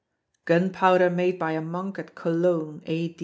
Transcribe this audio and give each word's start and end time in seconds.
[GUNPOWDER 0.45 1.11
MADE 1.11 1.37
BY 1.37 1.51
A 1.51 1.61
MONK 1.61 1.99
AT 1.99 2.15
COLOGNE 2.15 2.81
A. 2.87 3.15